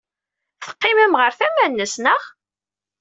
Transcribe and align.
Teqqimem 0.63 1.13
ɣer 1.19 1.31
tama-nnes, 1.39 1.95
naɣ? 2.03 2.21